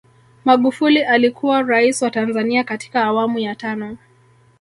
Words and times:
magufuli 0.45 1.03
alikuwa 1.03 1.63
rais 1.63 2.01
wa 2.01 2.09
tanzania 2.11 2.63
katika 2.63 3.03
awamu 3.05 3.39
ya 3.39 3.55
tano 3.55 3.97